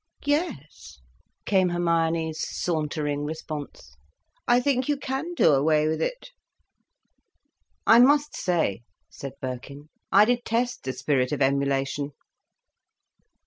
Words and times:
"Yes," 0.25 0.99
came 1.45 1.69
Hermione's 1.69 2.39
sauntering 2.39 3.23
response. 3.23 3.95
"I 4.47 4.59
think 4.59 4.89
you 4.89 4.97
can 4.97 5.35
do 5.35 5.53
away 5.53 5.87
with 5.87 6.01
it." 6.01 6.31
"I 7.85 7.99
must 7.99 8.35
say," 8.35 8.81
said 9.11 9.33
Birkin, 9.39 9.89
"I 10.11 10.25
detest 10.25 10.85
the 10.85 10.93
spirit 10.93 11.31
of 11.31 11.43
emulation." 11.43 12.13